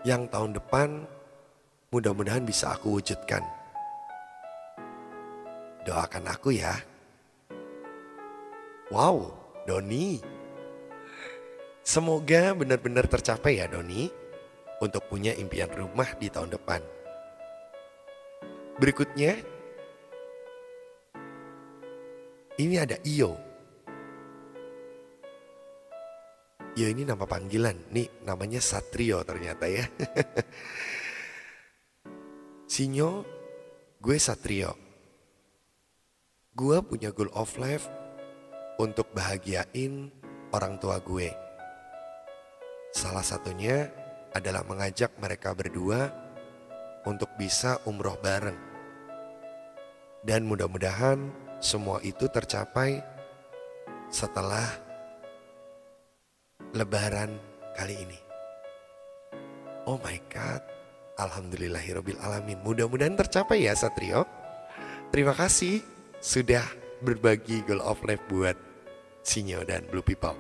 yang 0.02 0.26
tahun 0.30 0.58
depan 0.58 1.06
mudah-mudahan 1.94 2.44
bisa 2.44 2.74
aku 2.74 2.98
wujudkan. 3.00 3.46
Doakan 5.86 6.26
aku 6.26 6.58
ya. 6.58 6.74
Wow, 8.90 9.34
Doni. 9.70 10.22
Semoga 11.86 12.58
benar-benar 12.58 13.06
tercapai 13.06 13.62
ya 13.62 13.70
Doni 13.70 14.10
untuk 14.82 15.06
punya 15.06 15.38
impian 15.38 15.70
rumah 15.70 16.10
di 16.18 16.34
tahun 16.34 16.58
depan. 16.58 16.82
Berikutnya, 18.82 19.38
ini 22.58 22.76
ada 22.82 22.98
Iyo. 23.06 23.45
Iyo 26.76 26.92
ini 26.92 27.08
nama 27.08 27.24
panggilan, 27.24 27.88
nih 27.88 28.28
namanya 28.28 28.60
Satrio 28.60 29.24
ternyata 29.24 29.64
ya. 29.64 29.88
Sinyo, 32.76 33.24
gue 34.04 34.18
Satrio. 34.20 34.76
Gue 36.52 36.84
punya 36.84 37.16
goal 37.16 37.32
of 37.32 37.56
life 37.56 37.88
untuk 38.76 39.08
bahagiain 39.16 40.12
orang 40.52 40.76
tua 40.84 41.00
gue. 41.00 41.32
Salah 42.92 43.24
satunya 43.24 43.88
adalah 44.36 44.68
mengajak 44.68 45.16
mereka 45.16 45.56
berdua 45.56 46.12
untuk 47.08 47.32
bisa 47.40 47.80
umroh 47.88 48.20
bareng. 48.20 48.60
Dan 50.28 50.44
mudah-mudahan 50.44 51.32
semua 51.64 52.04
itu 52.04 52.28
tercapai 52.28 53.00
setelah 54.12 54.85
lebaran 56.76 57.40
kali 57.80 57.96
ini. 57.96 58.20
Oh 59.88 59.96
my 60.04 60.20
God, 60.28 60.62
Alhamdulillahirrohmanirrohim. 61.16 62.22
alamin. 62.22 62.60
Mudah-mudahan 62.62 63.16
tercapai 63.16 63.66
ya 63.66 63.74
Satrio. 63.74 64.28
Terima 65.10 65.32
kasih 65.32 65.80
sudah 66.20 66.66
berbagi 67.00 67.64
goal 67.64 67.80
of 67.80 68.02
life 68.04 68.22
buat 68.28 68.60
Sinyo 69.24 69.64
dan 69.64 69.88
Blue 69.88 70.04
People. 70.04 70.36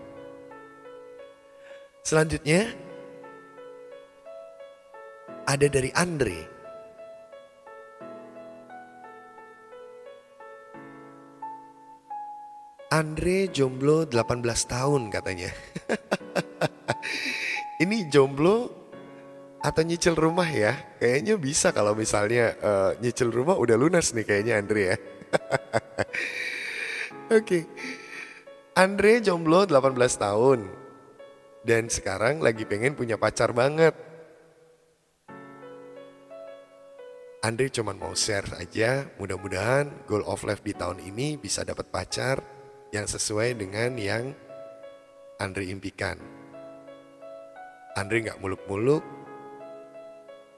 Selanjutnya 2.05 2.69
ada 5.45 5.67
dari 5.71 5.89
Andre. 5.95 6.54
Andre 12.95 13.51
jomblo 13.51 14.07
18 14.07 14.39
tahun 14.71 15.11
katanya. 15.11 15.51
Ini 17.83 18.07
jomblo 18.07 18.71
atau 19.59 19.83
nyicil 19.83 20.15
rumah 20.15 20.47
ya? 20.47 20.95
Kayaknya 20.95 21.35
bisa 21.35 21.75
kalau 21.75 21.91
misalnya 21.91 22.55
uh, 22.63 22.95
nyicil 23.03 23.35
rumah 23.35 23.59
udah 23.59 23.75
lunas 23.75 24.15
nih 24.15 24.23
kayaknya 24.23 24.63
Andre 24.63 24.81
ya. 24.95 24.95
Oke. 27.35 27.43
Okay. 27.43 27.63
Andre 28.79 29.19
jomblo 29.19 29.67
18 29.67 29.91
tahun. 30.15 30.59
Dan 31.67 31.91
sekarang 31.91 32.39
lagi 32.39 32.63
pengen 32.63 32.95
punya 32.95 33.19
pacar 33.19 33.51
banget. 33.51 33.91
Andre 37.43 37.67
cuma 37.75 37.91
mau 37.91 38.15
share 38.15 38.55
aja, 38.55 39.03
mudah-mudahan 39.19 40.07
goal 40.07 40.23
of 40.23 40.47
life 40.47 40.63
di 40.63 40.71
tahun 40.71 41.03
ini 41.03 41.35
bisa 41.37 41.61
dapat 41.61 41.91
pacar 41.91 42.54
yang 42.93 43.05
sesuai 43.09 43.57
dengan 43.57 43.95
yang 43.97 44.35
Andre 45.35 45.67
impikan. 45.67 46.15
Andre 47.95 48.27
nggak 48.27 48.39
muluk-muluk, 48.43 49.03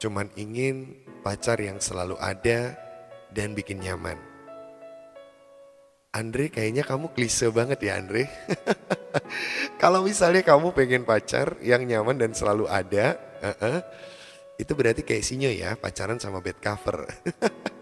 cuman 0.01 0.29
ingin 0.37 0.97
pacar 1.21 1.57
yang 1.61 1.77
selalu 1.77 2.17
ada 2.17 2.77
dan 3.33 3.53
bikin 3.53 3.81
nyaman. 3.81 4.17
Andre 6.17 6.49
kayaknya 6.49 6.81
kamu 6.81 7.13
klise 7.13 7.49
banget 7.53 7.77
ya 7.83 8.01
Andre. 8.01 8.25
Kalau 9.81 10.01
misalnya 10.01 10.41
kamu 10.41 10.73
pengen 10.73 11.05
pacar 11.05 11.61
yang 11.61 11.85
nyaman 11.85 12.17
dan 12.17 12.33
selalu 12.33 12.65
ada, 12.65 13.17
uh 13.41 13.53
-uh, 13.53 13.79
itu 14.57 14.73
berarti 14.73 15.05
kayak 15.05 15.21
sinyo 15.21 15.53
ya 15.53 15.77
pacaran 15.77 16.17
sama 16.17 16.41
bed 16.41 16.57
cover. 16.57 17.05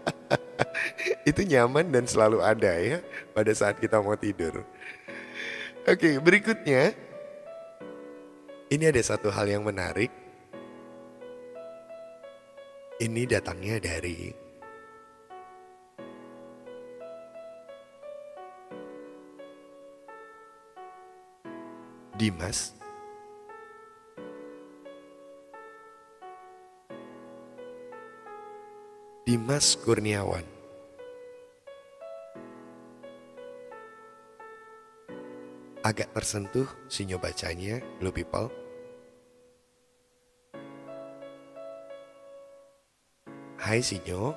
itu 1.30 1.40
nyaman 1.44 1.92
dan 1.92 2.04
selalu 2.08 2.40
ada 2.40 2.72
ya 2.76 2.98
pada 3.36 3.52
saat 3.52 3.76
kita 3.80 4.00
mau 4.00 4.16
tidur. 4.16 4.64
Oke 5.86 6.18
berikutnya, 6.18 6.92
ini 8.72 8.84
ada 8.90 9.02
satu 9.02 9.30
hal 9.30 9.46
yang 9.46 9.62
menarik. 9.62 10.10
Ini 12.96 13.28
datangnya 13.28 13.76
dari 13.76 14.32
Dimas 22.16 22.72
Dimas 29.26 29.74
Kurniawan. 29.82 30.46
Agak 35.82 36.14
tersentuh 36.14 36.70
sinyo 36.86 37.18
bacanya 37.18 37.82
Blue 37.98 38.14
People. 38.14 38.54
Hai 43.58 43.82
Sinyo 43.82 44.30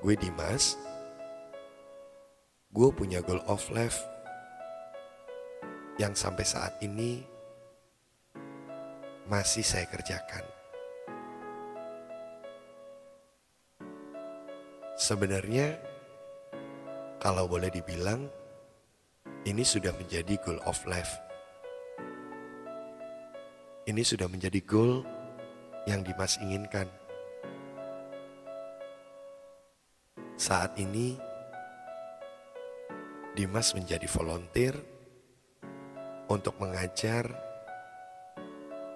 Gue 0.00 0.16
Dimas. 0.16 0.80
Gue 2.72 2.88
punya 2.96 3.20
goal 3.20 3.44
of 3.44 3.60
life 3.68 4.00
yang 6.00 6.16
sampai 6.16 6.48
saat 6.48 6.80
ini 6.80 7.20
masih 9.28 9.60
saya 9.60 9.84
kerjakan. 9.92 10.63
Sebenarnya, 15.04 15.76
kalau 17.20 17.44
boleh 17.44 17.68
dibilang, 17.68 18.24
ini 19.44 19.60
sudah 19.60 19.92
menjadi 20.00 20.40
goal 20.40 20.56
of 20.64 20.80
life. 20.88 21.20
Ini 23.84 24.00
sudah 24.00 24.32
menjadi 24.32 24.64
goal 24.64 25.04
yang 25.84 26.00
Dimas 26.00 26.40
inginkan. 26.40 26.88
Saat 30.40 30.80
ini, 30.80 31.20
Dimas 33.36 33.76
menjadi 33.76 34.08
volunteer 34.08 34.72
untuk 36.32 36.56
mengajar 36.56 37.28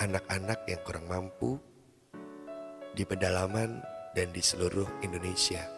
anak-anak 0.00 0.64
yang 0.72 0.80
kurang 0.88 1.04
mampu 1.04 1.60
di 2.96 3.04
pedalaman 3.04 3.84
dan 4.16 4.32
di 4.32 4.40
seluruh 4.40 4.88
Indonesia. 5.04 5.77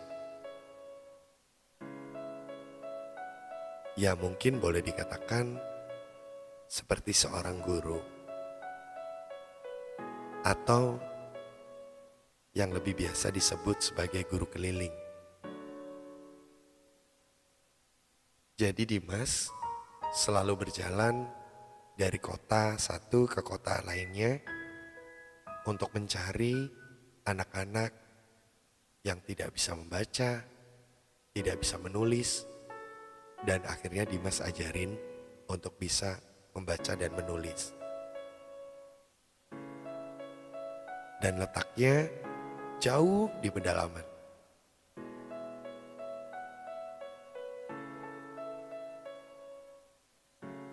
Ya 4.00 4.16
mungkin 4.16 4.64
boleh 4.64 4.80
dikatakan 4.80 5.60
seperti 6.64 7.12
seorang 7.12 7.60
guru 7.60 8.00
atau 10.40 10.96
yang 12.56 12.72
lebih 12.72 12.96
biasa 12.96 13.28
disebut 13.28 13.92
sebagai 13.92 14.24
guru 14.24 14.48
keliling. 14.48 14.96
Jadi 18.56 18.88
Dimas 18.88 19.52
selalu 20.16 20.64
berjalan 20.64 21.28
dari 21.92 22.16
kota 22.16 22.80
satu 22.80 23.28
ke 23.28 23.44
kota 23.44 23.84
lainnya 23.84 24.40
untuk 25.68 25.92
mencari 25.92 26.56
anak-anak 27.28 27.92
yang 29.04 29.20
tidak 29.28 29.52
bisa 29.52 29.76
membaca, 29.76 30.40
tidak 31.36 31.56
bisa 31.60 31.76
menulis, 31.76 32.48
dan 33.44 33.64
akhirnya 33.64 34.04
Dimas 34.04 34.44
ajarin 34.44 34.96
untuk 35.48 35.76
bisa 35.80 36.20
membaca 36.52 36.92
dan 36.92 37.12
menulis. 37.16 37.72
Dan 41.20 41.36
letaknya 41.36 42.08
jauh 42.80 43.28
di 43.44 43.48
pedalaman. 43.52 44.06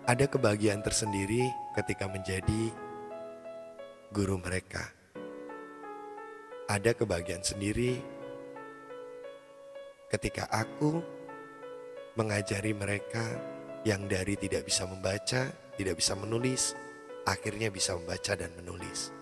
Ada 0.08 0.24
kebahagiaan 0.24 0.80
tersendiri 0.80 1.52
ketika 1.76 2.08
menjadi 2.08 2.72
guru 4.08 4.40
mereka. 4.40 4.88
Ada 6.64 6.96
kebahagiaan 6.96 7.44
sendiri 7.44 8.00
ketika 10.08 10.48
aku 10.48 11.17
mengajari 12.18 12.74
mereka 12.74 13.22
yang 13.86 14.10
dari 14.10 14.34
tidak 14.34 14.66
bisa 14.66 14.90
membaca, 14.90 15.54
tidak 15.78 15.94
bisa 15.94 16.18
menulis, 16.18 16.74
akhirnya 17.22 17.70
bisa 17.70 17.94
membaca 17.94 18.34
dan 18.34 18.50
menulis. 18.58 19.14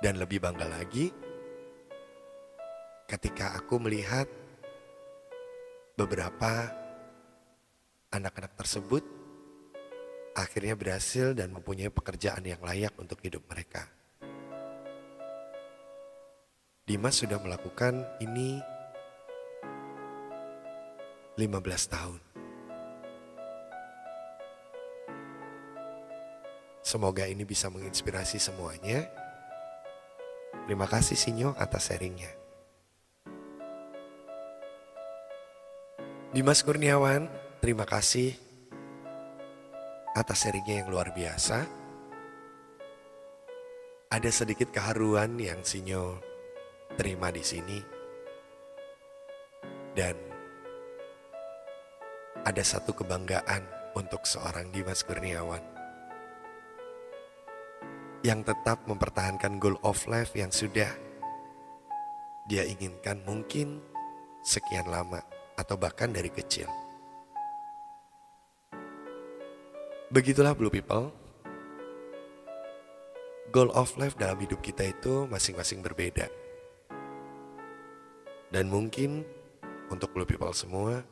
Dan 0.00 0.16
lebih 0.16 0.40
bangga 0.40 0.64
lagi 0.64 1.12
ketika 3.04 3.52
aku 3.52 3.76
melihat 3.76 4.24
beberapa 5.92 6.72
anak-anak 8.08 8.56
tersebut 8.56 9.04
akhirnya 10.32 10.72
berhasil 10.72 11.36
dan 11.36 11.52
mempunyai 11.52 11.92
pekerjaan 11.92 12.40
yang 12.48 12.64
layak 12.64 12.96
untuk 12.96 13.20
hidup 13.20 13.44
mereka. 13.44 13.84
Dimas 16.88 17.20
sudah 17.20 17.36
melakukan 17.36 18.08
ini 18.24 18.79
15 21.40 21.56
tahun. 21.88 22.20
Semoga 26.84 27.24
ini 27.24 27.48
bisa 27.48 27.72
menginspirasi 27.72 28.36
semuanya. 28.36 29.08
Terima 30.68 30.84
kasih 30.84 31.16
Sinyo 31.16 31.56
atas 31.56 31.88
sharingnya. 31.88 32.28
Dimas 36.30 36.62
Kurniawan, 36.62 37.26
terima 37.58 37.88
kasih 37.88 38.36
atas 40.14 40.46
sharingnya 40.46 40.84
yang 40.84 40.92
luar 40.92 41.10
biasa. 41.10 41.64
Ada 44.10 44.30
sedikit 44.30 44.74
keharuan 44.74 45.38
yang 45.38 45.62
Sinyo 45.62 46.22
terima 46.98 47.30
di 47.34 47.42
sini. 47.42 47.78
Dan 49.90 50.29
ada 52.44 52.62
satu 52.64 52.96
kebanggaan 52.96 53.62
untuk 53.92 54.24
seorang 54.24 54.72
Dimas 54.72 55.04
Kurniawan 55.04 55.60
yang 58.20 58.44
tetap 58.44 58.84
mempertahankan 58.84 59.56
goal 59.56 59.80
of 59.80 59.96
life 60.08 60.36
yang 60.36 60.52
sudah 60.52 60.88
dia 62.48 62.64
inginkan 62.64 63.20
mungkin 63.24 63.80
sekian 64.44 64.88
lama 64.88 65.20
atau 65.56 65.76
bahkan 65.76 66.08
dari 66.12 66.28
kecil. 66.32 66.68
Begitulah 70.10 70.56
Blue 70.58 70.72
People. 70.72 71.14
Goal 73.54 73.70
of 73.74 73.94
life 73.98 74.18
dalam 74.18 74.38
hidup 74.42 74.58
kita 74.62 74.90
itu 74.90 75.26
masing-masing 75.30 75.82
berbeda. 75.82 76.26
Dan 78.50 78.66
mungkin 78.66 79.22
untuk 79.90 80.10
Blue 80.10 80.26
People 80.26 80.50
semua, 80.50 81.06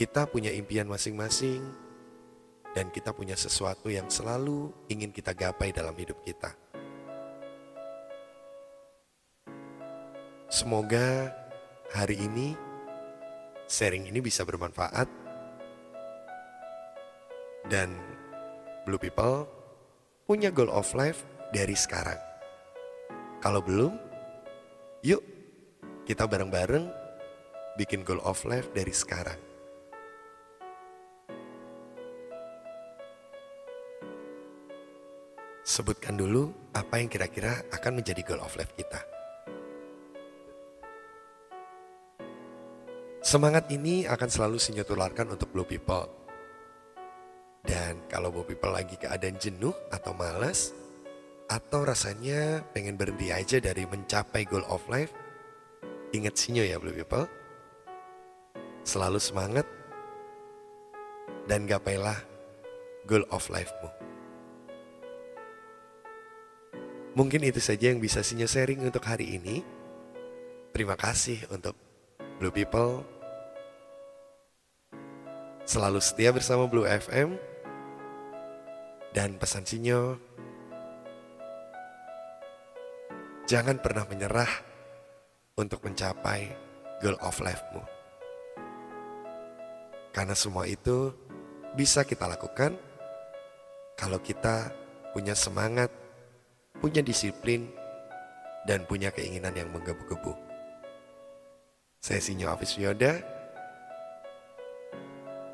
kita 0.00 0.24
punya 0.24 0.48
impian 0.48 0.88
masing-masing 0.88 1.60
dan 2.72 2.88
kita 2.88 3.12
punya 3.12 3.36
sesuatu 3.36 3.92
yang 3.92 4.08
selalu 4.08 4.72
ingin 4.88 5.12
kita 5.12 5.36
gapai 5.36 5.76
dalam 5.76 5.92
hidup 5.92 6.16
kita. 6.24 6.56
Semoga 10.48 11.36
hari 11.92 12.16
ini 12.16 12.56
sharing 13.68 14.08
ini 14.08 14.24
bisa 14.24 14.40
bermanfaat 14.48 15.04
dan 17.68 17.92
Blue 18.88 18.96
People 18.96 19.44
punya 20.24 20.48
goal 20.48 20.72
of 20.72 20.88
life 20.96 21.28
dari 21.52 21.76
sekarang. 21.76 22.16
Kalau 23.44 23.60
belum, 23.60 24.00
yuk 25.04 25.20
kita 26.08 26.24
bareng-bareng 26.24 26.88
bikin 27.76 28.00
goal 28.00 28.24
of 28.24 28.40
life 28.48 28.72
dari 28.72 28.96
sekarang. 28.96 29.50
Sebutkan 35.70 36.18
dulu 36.18 36.50
apa 36.74 36.98
yang 36.98 37.06
kira-kira 37.06 37.62
akan 37.70 38.02
menjadi 38.02 38.26
goal 38.26 38.42
of 38.42 38.58
life 38.58 38.74
kita. 38.74 39.06
Semangat 43.22 43.70
ini 43.70 44.02
akan 44.02 44.26
selalu 44.26 44.58
Sinyo 44.58 44.82
tularkan 44.82 45.30
untuk 45.30 45.54
Blue 45.54 45.62
People. 45.62 46.10
Dan 47.62 48.02
kalau 48.10 48.34
Blue 48.34 48.42
People 48.42 48.74
lagi 48.74 48.98
keadaan 48.98 49.38
jenuh 49.38 49.70
atau 49.94 50.10
malas, 50.10 50.74
atau 51.46 51.86
rasanya 51.86 52.66
pengen 52.74 52.98
berhenti 52.98 53.30
aja 53.30 53.62
dari 53.62 53.86
mencapai 53.86 54.50
goal 54.50 54.66
of 54.66 54.82
life, 54.90 55.14
ingat 56.10 56.34
Sinyo 56.34 56.66
ya 56.66 56.82
Blue 56.82 56.90
People. 56.98 57.30
Selalu 58.82 59.22
semangat 59.22 59.70
dan 61.46 61.62
gapailah 61.70 62.18
goal 63.06 63.22
of 63.30 63.46
life-mu. 63.46 63.99
Mungkin 67.10 67.42
itu 67.42 67.58
saja 67.58 67.90
yang 67.90 67.98
bisa 67.98 68.22
Sinyo 68.22 68.46
sharing 68.46 68.86
untuk 68.86 69.02
hari 69.02 69.34
ini. 69.34 69.66
Terima 70.70 70.94
kasih 70.94 71.42
untuk 71.50 71.74
Blue 72.38 72.54
People 72.54 73.02
selalu 75.66 75.98
setia 75.98 76.30
bersama 76.30 76.70
Blue 76.70 76.86
FM 76.86 77.34
dan 79.10 79.38
pesan 79.38 79.66
Sinyo 79.66 80.18
jangan 83.50 83.82
pernah 83.82 84.06
menyerah 84.06 84.50
untuk 85.58 85.82
mencapai 85.82 86.46
goal 87.02 87.18
of 87.18 87.42
life-mu. 87.42 87.82
Karena 90.14 90.38
semua 90.38 90.70
itu 90.70 91.10
bisa 91.74 92.06
kita 92.06 92.30
lakukan 92.30 92.78
kalau 93.98 94.22
kita 94.22 94.70
punya 95.10 95.34
semangat, 95.34 95.90
punya 96.80 97.04
disiplin, 97.04 97.68
dan 98.64 98.84
punya 98.84 99.12
keinginan 99.12 99.56
yang 99.56 99.68
menggebu-gebu. 99.72 100.36
Saya 102.00 102.20
Sinyo 102.20 102.48
Afis 102.48 102.80
Yoda 102.80 103.20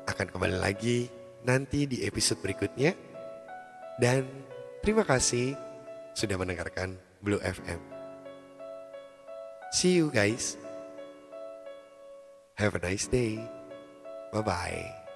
akan 0.07 0.27
kembali 0.31 0.57
lagi 0.57 1.11
nanti 1.43 1.83
di 1.85 2.07
episode 2.07 2.39
berikutnya. 2.39 2.95
Dan 3.99 4.23
terima 4.79 5.03
kasih 5.03 5.57
sudah 6.15 6.39
mendengarkan 6.39 6.95
Blue 7.19 7.41
FM. 7.41 7.81
See 9.75 9.99
you 9.99 10.07
guys. 10.13 10.55
Have 12.55 12.73
a 12.77 12.81
nice 12.81 13.05
day. 13.05 13.37
Bye-bye. 14.31 15.06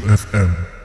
Blue 0.00 0.16
FM 0.16 0.79